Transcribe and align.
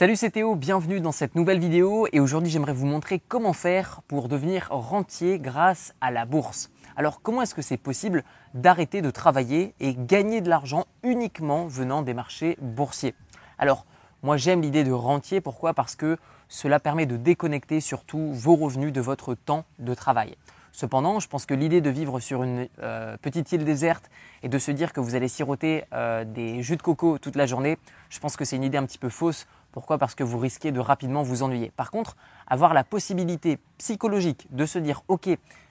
Salut 0.00 0.16
c'est 0.16 0.30
Théo, 0.30 0.54
bienvenue 0.54 1.02
dans 1.02 1.12
cette 1.12 1.34
nouvelle 1.34 1.58
vidéo 1.58 2.06
et 2.10 2.20
aujourd'hui 2.20 2.50
j'aimerais 2.50 2.72
vous 2.72 2.86
montrer 2.86 3.18
comment 3.18 3.52
faire 3.52 4.00
pour 4.08 4.28
devenir 4.28 4.68
rentier 4.70 5.38
grâce 5.38 5.92
à 6.00 6.10
la 6.10 6.24
bourse. 6.24 6.70
Alors 6.96 7.20
comment 7.20 7.42
est-ce 7.42 7.54
que 7.54 7.60
c'est 7.60 7.76
possible 7.76 8.24
d'arrêter 8.54 9.02
de 9.02 9.10
travailler 9.10 9.74
et 9.78 9.94
gagner 9.94 10.40
de 10.40 10.48
l'argent 10.48 10.86
uniquement 11.02 11.66
venant 11.66 12.00
des 12.00 12.14
marchés 12.14 12.56
boursiers? 12.62 13.14
Alors 13.58 13.84
moi 14.22 14.38
j'aime 14.38 14.62
l'idée 14.62 14.84
de 14.84 14.92
rentier, 14.92 15.42
pourquoi? 15.42 15.74
Parce 15.74 15.96
que 15.96 16.16
cela 16.48 16.80
permet 16.80 17.04
de 17.04 17.18
déconnecter 17.18 17.82
surtout 17.82 18.32
vos 18.32 18.56
revenus 18.56 18.94
de 18.94 19.02
votre 19.02 19.34
temps 19.34 19.66
de 19.80 19.92
travail. 19.92 20.34
Cependant, 20.72 21.20
je 21.20 21.28
pense 21.28 21.46
que 21.46 21.54
l'idée 21.54 21.80
de 21.80 21.90
vivre 21.90 22.20
sur 22.20 22.42
une 22.42 22.68
euh, 22.80 23.16
petite 23.18 23.50
île 23.52 23.64
déserte 23.64 24.08
et 24.42 24.48
de 24.48 24.58
se 24.58 24.70
dire 24.70 24.92
que 24.92 25.00
vous 25.00 25.14
allez 25.14 25.28
siroter 25.28 25.84
euh, 25.92 26.24
des 26.24 26.62
jus 26.62 26.76
de 26.76 26.82
coco 26.82 27.18
toute 27.18 27.36
la 27.36 27.46
journée, 27.46 27.76
je 28.08 28.18
pense 28.20 28.36
que 28.36 28.44
c'est 28.44 28.56
une 28.56 28.62
idée 28.62 28.78
un 28.78 28.86
petit 28.86 28.98
peu 28.98 29.08
fausse 29.08 29.46
pourquoi? 29.72 29.98
Parce 29.98 30.14
que 30.14 30.24
vous 30.24 30.38
risquez 30.38 30.72
de 30.72 30.80
rapidement 30.80 31.22
vous 31.22 31.42
ennuyer. 31.42 31.70
Par 31.76 31.90
contre, 31.90 32.16
avoir 32.46 32.74
la 32.74 32.84
possibilité 32.84 33.58
psychologique 33.78 34.46
de 34.50 34.66
se 34.66 34.78
dire, 34.78 35.02
OK, 35.08 35.28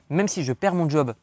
même 0.09 0.27
si 0.27 0.43
je 0.43 0.53
perds 0.53 0.75
mon 0.75 0.89
job, 0.89 1.13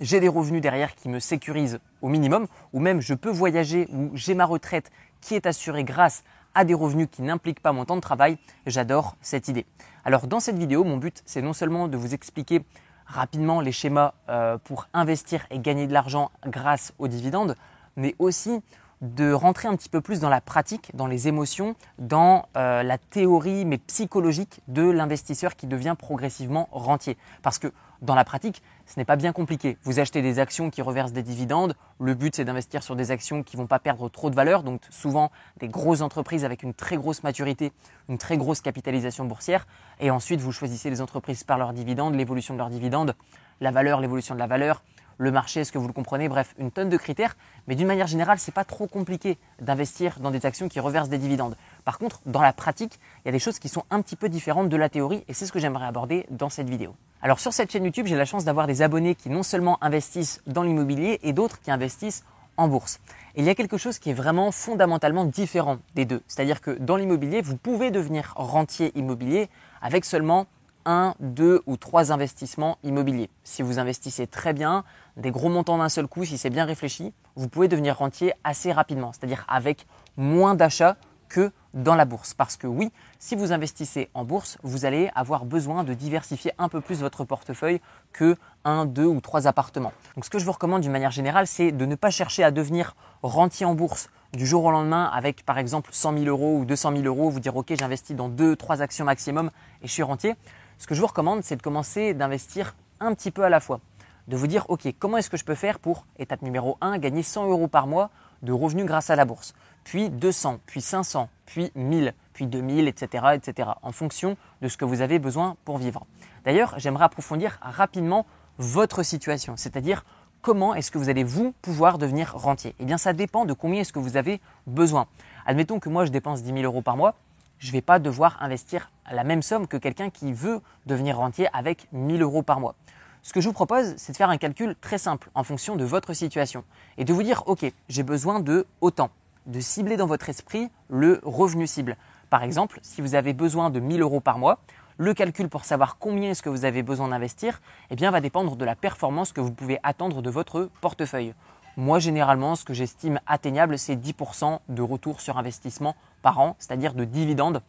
j'ai 0.00 0.20
des 0.20 0.28
revenus 0.28 0.60
derrière 0.60 0.94
qui 0.94 1.08
me 1.08 1.20
sécurisent 1.20 1.80
au 2.00 2.08
minimum, 2.08 2.46
ou 2.72 2.80
même 2.80 3.00
je 3.00 3.14
peux 3.14 3.30
voyager, 3.30 3.88
ou 3.92 4.10
j'ai 4.14 4.34
ma 4.34 4.44
retraite 4.44 4.90
qui 5.20 5.34
est 5.34 5.46
assurée 5.46 5.84
grâce 5.84 6.24
à 6.54 6.64
des 6.64 6.74
revenus 6.74 7.08
qui 7.10 7.22
n'impliquent 7.22 7.60
pas 7.60 7.72
mon 7.72 7.84
temps 7.84 7.96
de 7.96 8.00
travail, 8.00 8.38
j'adore 8.66 9.16
cette 9.20 9.48
idée. 9.48 9.66
Alors 10.04 10.26
dans 10.26 10.40
cette 10.40 10.58
vidéo, 10.58 10.84
mon 10.84 10.96
but, 10.96 11.22
c'est 11.24 11.42
non 11.42 11.52
seulement 11.52 11.88
de 11.88 11.96
vous 11.96 12.14
expliquer 12.14 12.64
rapidement 13.06 13.60
les 13.60 13.72
schémas 13.72 14.14
euh, 14.28 14.58
pour 14.58 14.88
investir 14.92 15.46
et 15.50 15.58
gagner 15.58 15.86
de 15.86 15.92
l'argent 15.92 16.30
grâce 16.46 16.92
aux 16.98 17.08
dividendes, 17.08 17.56
mais 17.96 18.14
aussi 18.18 18.60
de 19.02 19.32
rentrer 19.32 19.68
un 19.68 19.76
petit 19.76 19.88
peu 19.88 20.00
plus 20.00 20.20
dans 20.20 20.28
la 20.28 20.40
pratique, 20.40 20.90
dans 20.94 21.08
les 21.08 21.26
émotions, 21.26 21.74
dans 21.98 22.46
euh, 22.56 22.82
la 22.84 22.98
théorie 22.98 23.64
mais 23.64 23.78
psychologique 23.78 24.60
de 24.68 24.88
l'investisseur 24.88 25.56
qui 25.56 25.66
devient 25.66 25.96
progressivement 25.98 26.68
rentier. 26.70 27.18
Parce 27.42 27.58
que 27.58 27.72
dans 28.00 28.14
la 28.14 28.24
pratique, 28.24 28.62
ce 28.86 28.98
n'est 28.98 29.04
pas 29.04 29.16
bien 29.16 29.32
compliqué. 29.32 29.76
Vous 29.84 30.00
achetez 30.00 30.22
des 30.22 30.38
actions 30.38 30.70
qui 30.70 30.82
reversent 30.82 31.12
des 31.12 31.22
dividendes. 31.22 31.74
Le 32.00 32.14
but, 32.14 32.34
c'est 32.34 32.44
d'investir 32.44 32.82
sur 32.82 32.96
des 32.96 33.10
actions 33.10 33.42
qui 33.42 33.56
vont 33.56 33.66
pas 33.66 33.78
perdre 33.78 34.08
trop 34.08 34.30
de 34.30 34.34
valeur. 34.34 34.62
Donc 34.62 34.82
souvent 34.90 35.30
des 35.58 35.68
grosses 35.68 36.00
entreprises 36.00 36.44
avec 36.44 36.62
une 36.62 36.74
très 36.74 36.96
grosse 36.96 37.22
maturité, 37.22 37.72
une 38.08 38.18
très 38.18 38.36
grosse 38.36 38.60
capitalisation 38.60 39.24
boursière. 39.24 39.66
Et 40.00 40.10
ensuite, 40.10 40.40
vous 40.40 40.52
choisissez 40.52 40.90
les 40.90 41.00
entreprises 41.00 41.44
par 41.44 41.58
leurs 41.58 41.72
dividendes, 41.72 42.14
l'évolution 42.14 42.54
de 42.54 42.58
leurs 42.58 42.70
dividendes, 42.70 43.14
la 43.60 43.70
valeur, 43.70 44.00
l'évolution 44.00 44.34
de 44.34 44.40
la 44.40 44.48
valeur, 44.48 44.82
le 45.18 45.30
marché, 45.30 45.60
est-ce 45.60 45.72
que 45.72 45.78
vous 45.78 45.86
le 45.86 45.92
comprenez? 45.92 46.28
Bref, 46.28 46.54
une 46.58 46.70
tonne 46.70 46.88
de 46.88 46.96
critères. 46.96 47.36
Mais 47.66 47.74
d'une 47.74 47.86
manière 47.86 48.06
générale, 48.06 48.38
ce 48.38 48.50
n'est 48.50 48.54
pas 48.54 48.64
trop 48.64 48.86
compliqué 48.86 49.38
d'investir 49.60 50.18
dans 50.20 50.30
des 50.30 50.46
actions 50.46 50.68
qui 50.68 50.80
reversent 50.80 51.08
des 51.08 51.18
dividendes. 51.18 51.56
Par 51.84 51.98
contre, 51.98 52.20
dans 52.26 52.42
la 52.42 52.52
pratique, 52.52 52.98
il 53.24 53.26
y 53.26 53.30
a 53.30 53.32
des 53.32 53.38
choses 53.38 53.58
qui 53.58 53.68
sont 53.68 53.84
un 53.90 54.02
petit 54.02 54.16
peu 54.16 54.28
différentes 54.28 54.68
de 54.68 54.76
la 54.76 54.88
théorie 54.88 55.24
et 55.28 55.34
c'est 55.34 55.46
ce 55.46 55.52
que 55.52 55.58
j'aimerais 55.58 55.86
aborder 55.86 56.26
dans 56.30 56.50
cette 56.50 56.68
vidéo. 56.68 56.94
Alors 57.22 57.38
sur 57.38 57.52
cette 57.52 57.70
chaîne 57.70 57.84
YouTube, 57.84 58.06
j'ai 58.06 58.16
la 58.16 58.24
chance 58.24 58.44
d'avoir 58.44 58.66
des 58.66 58.82
abonnés 58.82 59.14
qui 59.14 59.30
non 59.30 59.42
seulement 59.42 59.78
investissent 59.80 60.42
dans 60.46 60.62
l'immobilier 60.62 61.20
et 61.22 61.32
d'autres 61.32 61.60
qui 61.60 61.70
investissent 61.70 62.24
en 62.56 62.68
bourse. 62.68 63.00
Et 63.34 63.40
il 63.40 63.46
y 63.46 63.50
a 63.50 63.54
quelque 63.54 63.78
chose 63.78 63.98
qui 63.98 64.10
est 64.10 64.14
vraiment 64.14 64.50
fondamentalement 64.50 65.24
différent 65.24 65.78
des 65.94 66.04
deux. 66.04 66.22
C'est-à-dire 66.26 66.60
que 66.60 66.72
dans 66.72 66.96
l'immobilier, 66.96 67.40
vous 67.40 67.56
pouvez 67.56 67.90
devenir 67.90 68.32
rentier 68.36 68.92
immobilier 68.98 69.48
avec 69.80 70.04
seulement 70.04 70.46
un, 70.84 71.14
deux 71.20 71.62
ou 71.66 71.76
trois 71.76 72.12
investissements 72.12 72.78
immobiliers. 72.82 73.30
Si 73.44 73.62
vous 73.62 73.78
investissez 73.78 74.26
très 74.26 74.52
bien, 74.52 74.84
des 75.16 75.30
gros 75.30 75.48
montants 75.48 75.78
d'un 75.78 75.88
seul 75.88 76.06
coup, 76.06 76.24
si 76.24 76.38
c'est 76.38 76.50
bien 76.50 76.64
réfléchi, 76.64 77.12
vous 77.36 77.48
pouvez 77.48 77.68
devenir 77.68 77.98
rentier 77.98 78.32
assez 78.44 78.72
rapidement, 78.72 79.12
c'est-à-dire 79.12 79.44
avec 79.48 79.86
moins 80.16 80.54
d'achats 80.54 80.96
que 81.28 81.50
dans 81.72 81.94
la 81.94 82.04
bourse. 82.04 82.34
Parce 82.34 82.56
que 82.56 82.66
oui, 82.66 82.92
si 83.18 83.34
vous 83.34 83.52
investissez 83.52 84.10
en 84.12 84.24
bourse, 84.24 84.58
vous 84.62 84.84
allez 84.84 85.10
avoir 85.14 85.46
besoin 85.46 85.82
de 85.82 85.94
diversifier 85.94 86.52
un 86.58 86.68
peu 86.68 86.80
plus 86.80 87.00
votre 87.00 87.24
portefeuille 87.24 87.80
que 88.12 88.36
un, 88.64 88.84
deux 88.84 89.06
ou 89.06 89.20
trois 89.20 89.46
appartements. 89.46 89.92
Donc 90.14 90.24
ce 90.24 90.30
que 90.30 90.38
je 90.38 90.44
vous 90.44 90.52
recommande 90.52 90.82
d'une 90.82 90.92
manière 90.92 91.10
générale, 91.10 91.46
c'est 91.46 91.72
de 91.72 91.86
ne 91.86 91.94
pas 91.94 92.10
chercher 92.10 92.44
à 92.44 92.50
devenir 92.50 92.94
rentier 93.22 93.64
en 93.64 93.74
bourse 93.74 94.10
du 94.34 94.46
jour 94.46 94.64
au 94.64 94.70
lendemain 94.70 95.10
avec 95.12 95.44
par 95.44 95.58
exemple 95.58 95.90
100 95.92 96.18
000 96.18 96.24
euros 96.26 96.58
ou 96.58 96.64
200 96.64 96.92
000 96.96 97.04
euros, 97.04 97.30
vous 97.30 97.40
dire 97.40 97.56
ok 97.56 97.72
j'investis 97.78 98.16
dans 98.16 98.28
deux, 98.28 98.56
trois 98.56 98.82
actions 98.82 99.04
maximum 99.04 99.50
et 99.82 99.88
je 99.88 99.92
suis 99.92 100.02
rentier. 100.02 100.36
Ce 100.82 100.88
que 100.88 100.96
je 100.96 101.00
vous 101.00 101.06
recommande, 101.06 101.44
c'est 101.44 101.54
de 101.54 101.62
commencer 101.62 102.12
d'investir 102.12 102.74
un 102.98 103.14
petit 103.14 103.30
peu 103.30 103.44
à 103.44 103.48
la 103.48 103.60
fois. 103.60 103.78
De 104.26 104.36
vous 104.36 104.48
dire, 104.48 104.66
OK, 104.68 104.92
comment 104.98 105.16
est-ce 105.16 105.30
que 105.30 105.36
je 105.36 105.44
peux 105.44 105.54
faire 105.54 105.78
pour, 105.78 106.06
étape 106.18 106.42
numéro 106.42 106.76
1, 106.80 106.98
gagner 106.98 107.22
100 107.22 107.48
euros 107.48 107.68
par 107.68 107.86
mois 107.86 108.10
de 108.42 108.50
revenus 108.50 108.84
grâce 108.84 109.08
à 109.08 109.14
la 109.14 109.24
bourse? 109.24 109.54
Puis 109.84 110.10
200, 110.10 110.58
puis 110.66 110.80
500, 110.80 111.28
puis 111.46 111.70
1000, 111.76 112.14
puis 112.32 112.48
2000, 112.48 112.88
etc., 112.88 113.26
etc., 113.34 113.68
en 113.80 113.92
fonction 113.92 114.36
de 114.60 114.66
ce 114.66 114.76
que 114.76 114.84
vous 114.84 115.02
avez 115.02 115.20
besoin 115.20 115.56
pour 115.64 115.78
vivre. 115.78 116.04
D'ailleurs, 116.44 116.74
j'aimerais 116.78 117.04
approfondir 117.04 117.60
rapidement 117.62 118.26
votre 118.58 119.04
situation, 119.04 119.56
c'est-à-dire 119.56 120.04
comment 120.40 120.74
est-ce 120.74 120.90
que 120.90 120.98
vous 120.98 121.10
allez 121.10 121.22
vous 121.22 121.54
pouvoir 121.62 121.96
devenir 121.96 122.34
rentier? 122.34 122.74
Eh 122.80 122.84
bien, 122.86 122.98
ça 122.98 123.12
dépend 123.12 123.44
de 123.44 123.52
combien 123.52 123.82
est-ce 123.82 123.92
que 123.92 124.00
vous 124.00 124.16
avez 124.16 124.40
besoin. 124.66 125.06
Admettons 125.46 125.78
que 125.78 125.88
moi, 125.88 126.06
je 126.06 126.10
dépense 126.10 126.42
10 126.42 126.52
000 126.52 126.64
euros 126.64 126.82
par 126.82 126.96
mois 126.96 127.14
je 127.62 127.68
ne 127.68 127.72
vais 127.72 127.80
pas 127.80 128.00
devoir 128.00 128.36
investir 128.42 128.90
la 129.10 129.22
même 129.22 129.40
somme 129.40 129.68
que 129.68 129.76
quelqu'un 129.76 130.10
qui 130.10 130.32
veut 130.32 130.60
devenir 130.86 131.16
rentier 131.16 131.48
avec 131.52 131.86
1000 131.92 132.20
euros 132.22 132.42
par 132.42 132.58
mois. 132.58 132.74
Ce 133.22 133.32
que 133.32 133.40
je 133.40 133.46
vous 133.46 133.52
propose, 133.52 133.94
c'est 133.96 134.10
de 134.10 134.16
faire 134.16 134.30
un 134.30 134.36
calcul 134.36 134.74
très 134.80 134.98
simple 134.98 135.30
en 135.36 135.44
fonction 135.44 135.76
de 135.76 135.84
votre 135.84 136.12
situation 136.12 136.64
et 136.98 137.04
de 137.04 137.12
vous 137.12 137.22
dire, 137.22 137.44
OK, 137.46 137.64
j'ai 137.88 138.02
besoin 138.02 138.40
de 138.40 138.66
autant, 138.80 139.10
de 139.46 139.60
cibler 139.60 139.96
dans 139.96 140.06
votre 140.06 140.28
esprit 140.28 140.70
le 140.88 141.20
revenu 141.22 141.68
cible. 141.68 141.96
Par 142.30 142.42
exemple, 142.42 142.80
si 142.82 143.00
vous 143.00 143.14
avez 143.14 143.32
besoin 143.32 143.70
de 143.70 143.78
1000 143.78 144.02
euros 144.02 144.20
par 144.20 144.38
mois, 144.38 144.58
le 144.98 145.14
calcul 145.14 145.48
pour 145.48 145.64
savoir 145.64 145.98
combien 145.98 146.30
est-ce 146.30 146.42
que 146.42 146.48
vous 146.48 146.64
avez 146.64 146.82
besoin 146.82 147.08
d'investir, 147.08 147.60
eh 147.90 147.96
bien, 147.96 148.10
va 148.10 148.20
dépendre 148.20 148.56
de 148.56 148.64
la 148.64 148.74
performance 148.74 149.32
que 149.32 149.40
vous 149.40 149.52
pouvez 149.52 149.78
attendre 149.84 150.20
de 150.20 150.30
votre 150.30 150.68
portefeuille. 150.80 151.32
Moi, 151.78 151.98
généralement, 152.00 152.54
ce 152.54 152.66
que 152.66 152.74
j'estime 152.74 153.18
atteignable, 153.26 153.78
c'est 153.78 153.96
10% 153.96 154.58
de 154.68 154.82
retour 154.82 155.22
sur 155.22 155.38
investissement 155.38 155.96
par 156.20 156.38
an, 156.38 156.54
c'est-à-dire 156.58 156.92
de 156.92 157.04
dividendes 157.04 157.62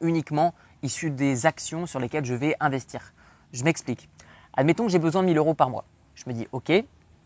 uniquement 0.00 0.52
issus 0.82 1.10
des 1.10 1.46
actions 1.46 1.86
sur 1.86 2.00
lesquelles 2.00 2.24
je 2.24 2.34
vais 2.34 2.56
investir. 2.58 3.12
Je 3.52 3.62
m'explique. 3.62 4.08
Admettons 4.54 4.86
que 4.86 4.90
j'ai 4.90 4.98
besoin 4.98 5.22
de 5.22 5.28
1000 5.28 5.38
euros 5.38 5.54
par 5.54 5.70
mois. 5.70 5.84
Je 6.16 6.24
me 6.26 6.34
dis, 6.34 6.48
OK, 6.50 6.72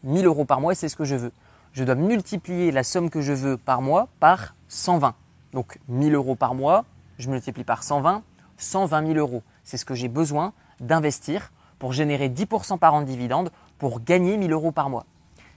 1000 0.04 0.26
euros 0.26 0.44
par 0.44 0.60
mois, 0.60 0.74
c'est 0.74 0.90
ce 0.90 0.96
que 0.96 1.04
je 1.04 1.14
veux. 1.14 1.32
Je 1.72 1.84
dois 1.84 1.94
multiplier 1.94 2.70
la 2.70 2.82
somme 2.82 3.08
que 3.08 3.22
je 3.22 3.32
veux 3.32 3.56
par 3.56 3.80
mois 3.80 4.08
par 4.20 4.54
120. 4.68 5.14
Donc 5.52 5.78
1000 5.88 6.14
euros 6.14 6.34
par 6.34 6.54
mois, 6.54 6.84
je 7.18 7.30
multiplie 7.30 7.64
par 7.64 7.82
120, 7.82 8.22
120 8.58 9.06
000 9.06 9.18
euros. 9.18 9.42
C'est 9.64 9.78
ce 9.78 9.86
que 9.86 9.94
j'ai 9.94 10.08
besoin 10.08 10.52
d'investir 10.80 11.50
pour 11.78 11.94
générer 11.94 12.28
10% 12.28 12.78
par 12.78 12.92
an 12.92 13.00
de 13.00 13.06
dividendes 13.06 13.50
pour 13.78 14.00
gagner 14.00 14.36
1000 14.36 14.52
euros 14.52 14.70
par 14.70 14.90
mois. 14.90 15.06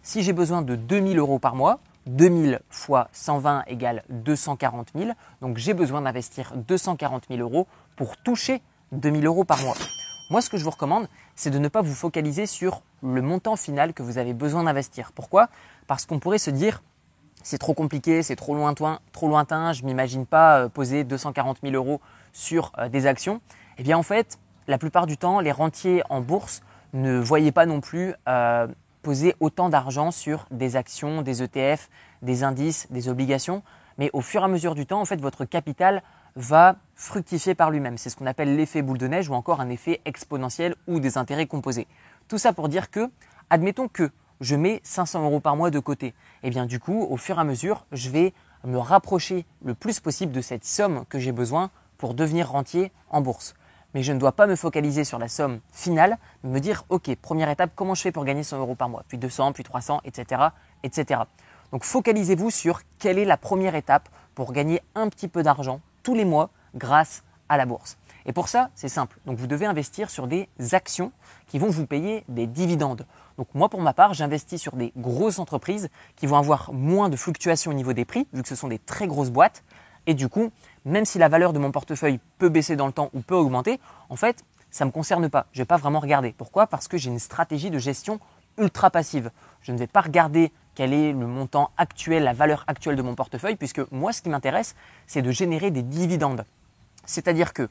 Si 0.04 0.22
j'ai 0.22 0.34
besoin 0.34 0.62
de 0.62 0.76
2000 0.76 1.18
euros 1.18 1.40
par 1.40 1.56
mois, 1.56 1.80
2000 2.08 2.60
fois 2.70 3.08
120 3.14 3.64
égale 3.68 4.04
240 4.10 4.90
000. 4.96 5.12
Donc 5.42 5.58
j'ai 5.58 5.74
besoin 5.74 6.02
d'investir 6.02 6.54
240 6.56 7.24
000 7.30 7.40
euros 7.40 7.68
pour 7.96 8.18
toucher 8.18 8.62
2000 8.92 9.26
euros 9.26 9.46
par 9.46 9.62
mois. 9.62 9.76
Moi, 10.30 10.42
ce 10.42 10.50
que 10.50 10.58
je 10.58 10.64
vous 10.66 10.72
recommande, 10.72 11.08
c'est 11.36 11.50
de 11.52 11.58
ne 11.60 11.70
pas 11.70 11.82
vous 11.82 11.94
focaliser 11.94 12.48
sur 12.48 12.82
le 13.02 13.22
montant 13.22 13.56
final 13.56 13.94
que 13.94 14.04
vous 14.04 14.18
avez 14.18 14.34
besoin 14.34 14.64
d'investir. 14.64 15.14
Pourquoi? 15.14 15.48
Parce 15.88 16.06
qu'on 16.06 16.20
pourrait 16.20 16.38
se 16.38 16.50
dire, 16.50 16.82
c'est 17.42 17.58
trop 17.58 17.74
compliqué, 17.74 18.24
c'est 18.24 18.36
trop 18.36 18.56
lointain, 18.56 19.00
trop 19.14 19.28
lointain, 19.30 19.74
je 19.74 19.84
m'imagine 19.84 20.26
pas 20.26 20.60
euh, 20.60 20.70
poser 20.70 21.04
240 21.04 21.60
000 21.64 21.76
euros 21.76 22.02
sur 22.32 22.72
euh, 22.78 22.90
des 22.90 23.06
actions. 23.06 23.42
Eh 23.78 23.84
bien, 23.84 23.98
en 23.98 24.04
fait, 24.04 24.38
la 24.68 24.78
plupart 24.78 25.08
du 25.08 25.18
temps, 25.18 25.40
les 25.40 25.52
rentiers 25.52 26.04
en 26.10 26.22
bourse 26.22 26.62
ne 26.94 27.20
voyaient 27.20 27.52
pas 27.52 27.66
non 27.66 27.82
plus 27.82 28.14
euh, 28.28 28.68
poser 29.04 29.36
autant 29.40 29.70
d'argent 29.70 30.10
sur 30.10 30.48
des 30.50 30.76
actions, 30.76 31.22
des 31.22 31.44
ETF, 31.44 31.90
des 32.24 32.44
indices, 32.44 32.88
des 32.90 33.10
obligations, 33.10 33.62
mais 34.00 34.10
au 34.14 34.22
fur 34.22 34.42
et 34.42 34.46
à 34.46 34.48
mesure 34.48 34.74
du 34.74 34.88
temps, 34.88 35.02
en 35.02 35.06
fait, 35.06 35.22
votre 35.22 35.46
capital 35.46 36.02
va 36.36 36.78
fructifier 36.96 37.54
par 37.54 37.70
lui-même. 37.70 38.00
C'est 38.00 38.10
ce 38.10 38.16
qu'on 38.16 38.26
appelle 38.26 38.56
l'effet 38.56 38.82
boule 38.82 38.98
de 38.98 39.08
neige 39.08 39.30
ou 39.30 39.34
encore 39.34 39.62
un 39.62 39.70
effet 39.70 40.02
exponentiel 40.06 40.76
ou 40.88 41.00
des 41.00 41.18
intérêts 41.20 41.46
composés. 41.46 41.88
Tout 42.28 42.40
ça 42.40 42.54
pour 42.54 42.70
dire 42.70 42.90
que, 42.90 43.12
admettons 43.52 43.88
que 43.88 44.10
je 44.42 44.56
mets 44.56 44.82
500 44.84 45.24
euros 45.24 45.40
par 45.40 45.56
mois 45.56 45.70
de 45.70 45.80
côté, 45.80 46.08
et 46.08 46.14
eh 46.44 46.50
bien 46.50 46.66
du 46.66 46.80
coup, 46.80 47.06
au 47.08 47.18
fur 47.18 47.38
et 47.38 47.42
à 47.42 47.44
mesure, 47.44 47.86
je 47.92 48.10
vais 48.10 48.34
me 48.64 48.78
rapprocher 48.78 49.46
le 49.64 49.76
plus 49.76 50.00
possible 50.00 50.32
de 50.32 50.42
cette 50.42 50.66
somme 50.66 51.06
que 51.08 51.20
j'ai 51.20 51.32
besoin 51.32 51.70
pour 51.98 52.14
devenir 52.14 52.50
rentier 52.50 52.92
en 53.10 53.22
bourse 53.22 53.54
mais 53.94 54.04
je 54.04 54.12
ne 54.14 54.20
dois 54.20 54.32
pas 54.32 54.48
me 54.48 54.56
focaliser 54.56 55.04
sur 55.04 55.20
la 55.20 55.28
somme 55.28 55.60
finale, 55.72 56.18
mais 56.44 56.50
me 56.52 56.60
dire, 56.60 56.84
OK, 56.90 57.14
première 57.16 57.50
étape, 57.50 57.72
comment 57.76 57.96
je 57.96 58.02
fais 58.02 58.12
pour 58.12 58.26
gagner 58.26 58.44
100 58.44 58.60
euros 58.60 58.76
par 58.76 58.90
mois, 58.90 59.04
puis 59.08 59.18
200, 59.18 59.54
puis 59.54 59.64
300, 59.64 60.02
etc., 60.06 60.42
etc. 60.84 61.22
Donc 61.72 61.84
focalisez-vous 61.84 62.52
sur 62.52 62.82
quelle 63.00 63.18
est 63.18 63.26
la 63.26 63.38
première 63.38 63.76
étape 63.76 64.10
pour 64.36 64.52
gagner 64.52 64.82
un 64.96 65.10
petit 65.10 65.28
peu 65.28 65.44
d'argent 65.44 65.82
tous 66.04 66.16
les 66.16 66.26
mois 66.26 66.50
grâce 66.76 67.24
à 67.50 67.58
la 67.58 67.66
bourse. 67.66 67.98
Et 68.26 68.34
pour 68.34 68.48
ça, 68.48 68.70
c'est 68.76 68.90
simple. 68.90 69.20
Donc 69.26 69.38
vous 69.38 69.48
devez 69.48 69.66
investir 69.66 70.10
sur 70.10 70.28
des 70.28 70.48
actions 70.72 71.12
qui 71.48 71.60
vont 71.60 71.70
vous 71.70 71.86
payer 71.86 72.24
des 72.28 72.48
dividendes. 72.48 73.06
Donc 73.38 73.48
moi, 73.54 73.70
pour 73.70 73.82
ma 73.82 73.94
part, 73.94 74.14
j'investis 74.14 74.62
sur 74.62 74.76
des 74.76 74.94
grosses 74.98 75.40
entreprises 75.40 75.90
qui 76.16 76.28
vont 76.28 76.38
avoir 76.38 76.72
moins 76.72 77.10
de 77.10 77.16
fluctuations 77.16 77.72
au 77.72 77.74
niveau 77.74 77.94
des 77.94 78.06
prix, 78.06 78.28
vu 78.34 78.42
que 78.44 78.48
ce 78.48 78.56
sont 78.56 78.68
des 78.68 78.80
très 78.80 79.08
grosses 79.08 79.32
boîtes. 79.32 79.64
Et 80.06 80.14
du 80.14 80.30
coup, 80.30 80.52
même 80.86 81.06
si 81.06 81.18
la 81.18 81.30
valeur 81.30 81.54
de 81.54 81.60
mon 81.60 81.72
portefeuille 81.72 82.20
peut 82.38 82.50
baisser 82.50 82.76
dans 82.76 82.88
le 82.88 82.94
temps 82.94 83.10
ou 83.14 83.22
peut 83.22 83.36
augmenter, 83.36 83.80
en 84.10 84.16
fait, 84.16 84.44
ça 84.70 84.86
ne 84.86 84.90
me 84.90 84.94
concerne 84.94 85.30
pas. 85.30 85.46
Je 85.52 85.60
ne 85.60 85.64
vais 85.64 85.68
pas 85.68 85.78
vraiment 85.78 86.00
regarder. 86.00 86.34
Pourquoi? 86.38 86.68
Parce 86.68 86.88
que 86.88 86.98
j'ai 86.98 87.10
une 87.10 87.20
stratégie 87.20 87.70
de 87.70 87.80
gestion 87.80 88.20
ultra 88.58 88.90
passive. 88.90 89.32
Je 89.62 89.72
ne 89.72 89.78
vais 89.78 89.88
pas 89.88 90.02
regarder 90.02 90.52
quel 90.76 90.94
est 90.94 91.12
le 91.12 91.28
montant 91.28 91.72
actuel, 91.78 92.24
la 92.24 92.34
valeur 92.34 92.64
actuelle 92.68 92.96
de 92.96 93.02
mon 93.02 93.16
portefeuille, 93.16 93.56
puisque 93.56 93.82
moi, 93.92 94.12
ce 94.12 94.22
qui 94.22 94.30
m'intéresse, 94.30 94.76
c'est 95.06 95.22
de 95.22 95.32
générer 95.32 95.72
des 95.72 95.84
dividendes. 95.84 96.46
C'est-à-dire 97.06 97.54
que 97.54 97.70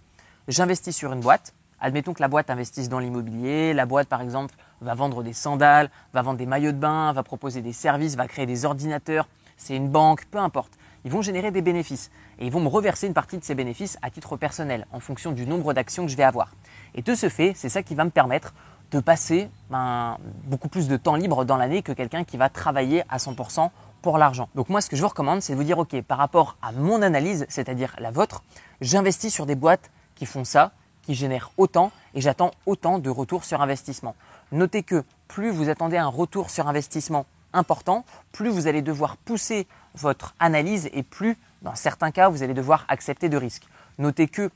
j'investis 0.49 0.95
sur 0.95 1.13
une 1.13 1.21
boîte, 1.21 1.55
admettons 1.81 2.15
que 2.15 2.23
la 2.23 2.29
boîte 2.29 2.51
investisse 2.51 2.89
dans 2.89 3.01
l'immobilier, 3.01 3.75
la 3.75 3.87
boîte, 3.87 4.09
par 4.09 4.21
exemple, 4.21 4.55
va 4.81 4.95
vendre 4.95 5.23
des 5.23 5.33
sandales, 5.33 5.91
va 6.13 6.23
vendre 6.23 6.39
des 6.39 6.47
maillots 6.47 6.73
de 6.73 6.77
bain, 6.77 7.13
va 7.13 7.23
proposer 7.23 7.63
des 7.63 7.73
services, 7.73 8.15
va 8.15 8.29
créer 8.29 8.47
des 8.47 8.65
ordinateurs, 8.65 9.29
c'est 9.57 9.77
une 9.77 9.89
banque, 9.89 10.27
peu 10.27 10.39
importe. 10.39 10.73
Ils 11.05 11.11
vont 11.11 11.23
générer 11.23 11.51
des 11.51 11.63
bénéfices 11.63 12.11
et 12.39 12.47
ils 12.47 12.53
vont 12.53 12.61
me 12.61 12.69
reverser 12.69 13.07
une 13.07 13.15
partie 13.15 13.39
de 13.39 13.45
ces 13.45 13.55
bénéfices 13.55 13.99
à 14.03 14.11
titre 14.11 14.37
personnel 14.37 14.87
en 14.93 15.01
fonction 15.01 15.33
du 15.33 15.47
nombre 15.47 15.73
d'actions 15.73 16.05
que 16.05 16.11
je 16.11 16.17
vais 16.17 16.23
avoir. 16.23 16.55
Et 16.95 17.03
de 17.03 17.15
ce 17.15 17.29
fait, 17.29 17.53
c'est 17.57 17.69
ça 17.69 17.83
qui 17.83 17.95
va 17.95 18.05
me 18.05 18.11
permettre 18.11 18.55
de 18.93 19.01
passer 19.01 19.49
ben, 19.71 20.19
beaucoup 20.45 20.69
plus 20.69 20.87
de 20.87 20.97
temps 20.97 21.17
libre 21.17 21.45
dans 21.45 21.57
l'année 21.57 21.83
que 21.83 21.93
quelqu'un 21.93 22.25
qui 22.25 22.37
va 22.37 22.49
travailler 22.49 23.03
à 23.09 23.17
100% 23.17 23.71
pour 24.03 24.19
l'argent. 24.19 24.49
Donc 24.55 24.69
moi, 24.69 24.81
ce 24.81 24.91
que 24.91 24.97
je 24.97 25.03
vous 25.03 25.09
recommande, 25.09 25.41
c'est 25.41 25.55
de 25.55 25.59
vous 25.59 25.65
dire, 25.65 25.79
OK, 25.79 26.01
par 26.03 26.19
rapport 26.19 26.57
à 26.61 26.73
mon 26.73 27.01
analyse, 27.01 27.47
c'est-à-dire 27.49 27.97
la 27.99 28.11
vôtre, 28.11 28.43
j'investis 28.81 29.33
sur 29.33 29.47
des 29.47 29.55
boîtes 29.55 29.91
qui 30.15 30.27
font 30.27 30.45
ça, 30.45 30.73
qui 31.03 31.15
génèrent 31.15 31.51
autant, 31.57 31.91
et 32.15 32.21
j'attends 32.21 32.51
autant 32.67 32.99
de 32.99 33.09
retour 33.11 33.45
sur 33.45 33.63
investissement. 33.63 34.15
Notez 34.51 34.83
que 34.83 35.05
plus 35.27 35.51
vous 35.51 35.69
attendez 35.69 35.97
un 35.97 36.09
retour 36.09 36.51
sur 36.51 36.69
investissement 36.69 37.25
important, 37.53 38.05
plus 38.33 38.49
vous 38.49 38.67
allez 38.67 38.83
devoir 38.83 39.17
pousser 39.17 39.67
votre 39.95 40.35
analyse 40.39 40.89
et 40.93 41.03
plus, 41.03 41.37
dans 41.63 41.75
certains 41.75 42.11
cas, 42.11 42.29
vous 42.29 42.43
allez 42.43 42.55
devoir 42.55 42.85
accepter 42.89 43.29
de 43.29 43.37
risques. 43.37 43.67
Notez 43.99 44.29
que 44.29 44.51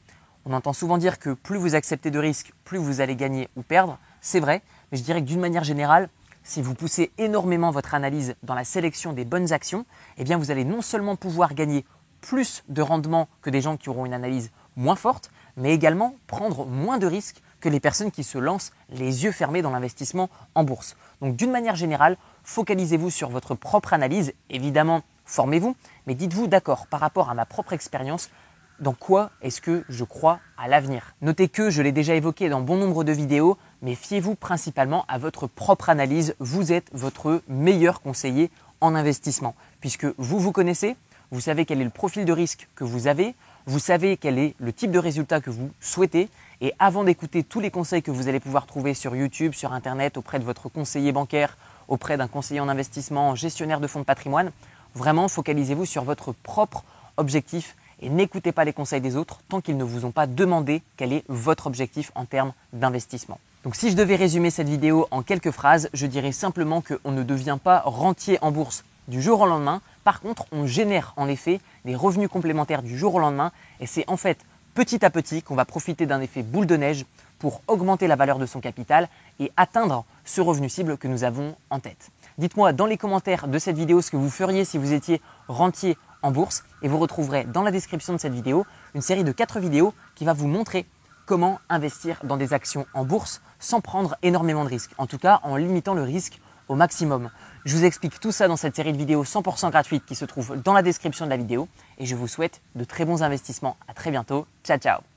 on 0.49 0.53
entend 0.53 0.73
souvent 0.73 0.97
dire 0.97 1.19
que 1.19 1.31
plus 1.31 1.59
vous 1.59 1.75
acceptez 1.75 2.11
de 2.11 2.21
risques, 2.21 2.53
plus 2.65 2.79
vous 2.79 3.01
allez 3.01 3.17
gagner 3.17 3.49
ou 3.57 3.63
perdre. 3.63 3.99
C'est 4.21 4.39
vrai, 4.39 4.63
mais 4.91 4.99
je 4.99 5.03
dirais 5.03 5.21
que 5.21 5.27
d'une 5.27 5.41
manière 5.41 5.65
générale, 5.65 6.09
si 6.45 6.63
vous 6.63 6.75
poussez 6.75 7.11
énormément 7.19 7.73
votre 7.73 7.95
analyse 7.95 8.37
dans 8.45 8.55
la 8.55 8.63
sélection 8.63 9.13
des 9.13 9.25
bonnes 9.25 9.53
actions, 9.53 9.85
eh 10.17 10.35
vous 10.37 10.51
allez 10.53 10.65
non 10.65 10.83
seulement 10.83 11.17
pouvoir 11.17 11.55
gagner 11.55 11.85
plus 12.21 12.63
de 12.69 12.81
rendement 12.81 13.29
que 13.43 13.51
des 13.51 13.61
gens 13.61 13.77
qui 13.77 13.89
auront 13.89 14.07
une 14.07 14.15
analyse 14.15 14.53
moins 14.77 14.95
forte, 14.95 15.33
mais 15.57 15.75
également 15.75 16.15
prendre 16.29 16.65
moins 16.65 16.99
de 16.99 17.07
risques 17.07 17.43
que 17.61 17.69
les 17.69 17.81
personnes 17.81 18.13
qui 18.13 18.23
se 18.23 18.39
lancent 18.39 18.73
les 18.91 19.25
yeux 19.25 19.33
fermés 19.33 19.63
dans 19.63 19.71
l'investissement 19.71 20.31
en 20.55 20.63
bourse. 20.63 20.97
Donc 21.21 21.35
d'une 21.35 21.51
manière 21.51 21.75
générale, 21.75 22.17
focalisez-vous 22.47 23.11
sur 23.11 23.29
votre 23.29 23.55
propre 23.55 23.93
analyse. 23.93 24.33
Évidemment, 24.49 25.03
formez-vous, 25.27 25.77
mais 26.07 26.15
dites-vous 26.15 26.47
d'accord 26.47 26.87
par 26.87 27.01
rapport 27.01 27.29
à 27.29 27.35
ma 27.35 27.45
propre 27.45 27.75
expérience, 27.75 28.31
dans 28.79 28.95
quoi 28.95 29.31
est-ce 29.43 29.61
que 29.61 29.85
je 29.89 30.05
crois 30.05 30.39
à 30.57 30.69
l'avenir. 30.69 31.15
Notez 31.23 31.49
que 31.49 31.71
je 31.71 31.83
l'ai 31.83 31.93
déjà 31.93 32.15
évoqué 32.15 32.49
dans 32.49 32.61
bon 32.61 32.77
nombre 32.77 33.05
de 33.05 33.13
vidéos, 33.13 33.59
mais 33.83 33.95
fiez-vous 33.95 34.37
principalement 34.37 35.05
à 35.09 35.19
votre 35.19 35.47
propre 35.47 35.89
analyse. 35.89 36.35
Vous 36.39 36.73
êtes 36.73 36.89
votre 36.93 37.43
meilleur 37.49 38.01
conseiller 38.01 38.51
en 38.81 38.95
investissement, 38.95 39.55
puisque 39.81 40.07
vous 40.17 40.39
vous 40.39 40.53
connaissez, 40.53 40.97
vous 41.33 41.41
savez 41.41 41.65
quel 41.65 41.81
est 41.81 41.85
le 41.85 41.91
profil 41.91 42.25
de 42.25 42.33
risque 42.33 42.69
que 42.77 42.85
vous 42.85 43.09
avez, 43.09 43.35
vous 43.67 43.81
savez 43.81 44.17
quel 44.17 44.39
est 44.39 44.55
le 44.59 44.73
type 44.73 44.93
de 44.93 44.99
résultat 44.99 45.41
que 45.41 45.51
vous 45.51 45.71
souhaitez, 45.81 46.29
et 46.61 46.73
avant 46.79 47.03
d'écouter 47.03 47.43
tous 47.43 47.61
les 47.61 47.71
conseils 47.71 48.03
que 48.03 48.13
vous 48.13 48.29
allez 48.29 48.41
pouvoir 48.41 48.67
trouver 48.67 48.95
sur 48.95 49.17
YouTube, 49.17 49.53
sur 49.53 49.73
Internet, 49.73 50.17
auprès 50.17 50.39
de 50.39 50.45
votre 50.45 50.69
conseiller 50.69 51.13
bancaire, 51.13 51.57
auprès 51.89 52.17
d'un 52.17 52.29
conseiller 52.29 52.61
en 52.61 52.69
investissement, 52.69 53.35
gestionnaire 53.35 53.81
de 53.81 53.87
fonds 53.87 54.01
de 54.01 54.05
patrimoine, 54.05 54.51
vraiment 54.95 55.29
focalisez-vous 55.29 55.87
sur 55.87 56.05
votre 56.05 56.33
propre 56.33 56.85
objectif 57.17 57.77
et 58.01 58.11
n'écoutez 58.11 58.53
pas 58.53 58.65
les 58.65 58.73
conseils 58.73 59.01
des 59.01 59.17
autres 59.17 59.41
tant 59.49 59.61
qu'ils 59.61 59.77
ne 59.77 59.85
vous 59.85 60.05
ont 60.05 60.11
pas 60.11 60.27
demandé 60.27 60.83
quel 60.97 61.13
est 61.13 61.25
votre 61.29 61.67
objectif 61.67 62.13
en 62.15 62.25
termes 62.25 62.53
d'investissement. 62.73 63.39
Donc 63.65 63.75
si 63.75 63.91
je 63.91 63.97
devais 63.97 64.17
résumer 64.17 64.51
cette 64.51 64.69
vidéo 64.69 65.09
en 65.11 65.23
quelques 65.23 65.51
phrases, 65.51 65.89
je 65.93 66.07
dirais 66.07 66.33
simplement 66.33 66.83
qu'on 66.83 67.11
ne 67.11 67.23
devient 67.23 67.59
pas 67.63 67.81
rentier 67.85 68.39
en 68.43 68.53
bourse 68.53 68.85
du 69.09 69.23
jour 69.23 69.41
au 69.41 69.47
lendemain. 69.47 69.81
Par 70.05 70.21
contre, 70.21 70.47
on 70.53 70.67
génère 70.67 71.15
en 71.17 71.29
effet 71.29 71.61
des 71.85 71.97
revenus 71.97 72.29
complémentaires 72.29 72.83
du 72.83 72.97
jour 72.97 73.15
au 73.15 73.19
lendemain 73.19 73.51
et 73.81 73.87
c'est 73.87 74.05
en 74.09 74.17
fait 74.17 74.39
petit 74.75 75.05
à 75.05 75.11
petit 75.11 75.43
qu'on 75.43 75.55
va 75.55 75.65
profiter 75.65 76.07
d'un 76.07 76.21
effet 76.21 76.43
boule 76.43 76.67
de 76.67 76.77
neige 76.77 77.07
pour 77.39 77.61
augmenter 77.67 78.07
la 78.07 78.17
valeur 78.17 78.39
de 78.39 78.47
son 78.47 78.61
capital 78.61 79.09
et 79.41 79.51
atteindre 79.57 80.05
ce 80.27 80.43
revenu 80.43 80.69
cible 80.69 80.99
que 80.99 81.09
nous 81.09 81.25
avons 81.25 81.57
en 81.71 81.81
tête. 81.81 82.11
Dites-moi 82.37 82.75
dans 82.75 82.85
les 82.85 82.99
commentaires 82.99 83.49
de 83.49 83.59
cette 83.59 83.79
vidéo 83.79 84.03
ce 84.03 84.11
que 84.11 84.19
vous 84.19 84.29
feriez 84.29 84.67
si 84.67 84.77
vous 84.77 84.93
étiez 84.93 85.23
rentier 85.49 85.97
en 86.21 86.31
bourse 86.31 86.65
et 86.83 86.89
vous 86.89 86.99
retrouverez 86.99 87.45
dans 87.45 87.63
la 87.63 87.71
description 87.71 88.13
de 88.13 88.19
cette 88.19 88.35
vidéo 88.35 88.67
une 88.95 89.01
série 89.01 89.25
de 89.25 89.33
4 89.33 89.61
vidéos 89.61 89.95
qui 90.15 90.27
va 90.27 90.35
vous 90.35 90.49
montrer 90.49 90.85
comment 91.25 91.61
investir 91.69 92.21
dans 92.25 92.37
des 92.37 92.53
actions 92.53 92.87
en 92.93 93.05
bourse 93.05 93.41
sans 93.59 93.81
prendre 93.81 94.17
énormément 94.23 94.65
de 94.65 94.69
risques, 94.69 94.93
en 94.99 95.07
tout 95.07 95.19
cas 95.19 95.41
en 95.43 95.57
limitant 95.57 95.95
le 95.95 96.03
risque 96.03 96.41
au 96.69 96.75
maximum. 96.75 97.31
Je 97.65 97.77
vous 97.77 97.85
explique 97.85 98.21
tout 98.21 98.33
ça 98.33 98.49
dans 98.49 98.57
cette 98.57 98.77
série 98.77 98.93
de 98.93 98.99
vidéos 98.99 99.25
100% 99.25 99.71
gratuite 99.71 100.05
qui 100.05 100.15
se 100.15 100.25
trouve 100.25 100.61
dans 100.63 100.73
la 100.73 100.83
description 100.83 101.25
de 101.25 101.31
la 101.31 101.37
vidéo 101.37 101.69
et 101.99 102.07
je 102.07 102.15
vous 102.17 102.29
souhaite 102.29 102.61
de 102.75 102.85
très 102.85 103.05
bons 103.05 103.23
investissements. 103.23 103.77
À 103.89 103.95
très 103.95 104.11
bientôt. 104.11 104.47
Ciao 104.65 104.79
ciao 104.79 105.16